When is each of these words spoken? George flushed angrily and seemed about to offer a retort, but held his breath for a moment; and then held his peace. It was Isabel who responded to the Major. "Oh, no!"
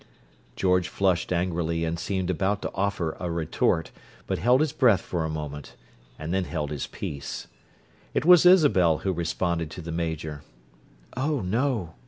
George 0.55 0.87
flushed 0.87 1.31
angrily 1.31 1.85
and 1.85 1.99
seemed 1.99 2.31
about 2.31 2.63
to 2.63 2.73
offer 2.73 3.15
a 3.19 3.29
retort, 3.29 3.91
but 4.25 4.39
held 4.39 4.59
his 4.61 4.71
breath 4.71 5.01
for 5.01 5.23
a 5.23 5.29
moment; 5.29 5.75
and 6.17 6.33
then 6.33 6.45
held 6.45 6.71
his 6.71 6.87
peace. 6.87 7.45
It 8.15 8.25
was 8.25 8.43
Isabel 8.43 8.97
who 9.05 9.13
responded 9.13 9.69
to 9.69 9.81
the 9.81 9.91
Major. 9.91 10.41
"Oh, 11.15 11.41
no!" 11.41 11.93